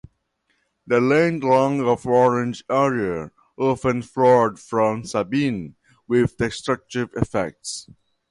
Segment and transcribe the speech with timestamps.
[0.87, 5.75] The land along the Orange area often flooded from the Sabine,
[6.07, 7.87] with destructive effects.